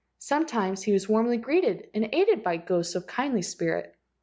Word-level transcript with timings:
Sometimes 0.17 0.81
he 0.81 0.93
was 0.93 1.07
warmly 1.07 1.37
greeted 1.37 1.91
and 1.93 2.09
aided 2.11 2.41
by 2.41 2.57
ghosts 2.57 2.95
of 2.95 3.05
kindly 3.05 3.43
spirit. 3.43 3.95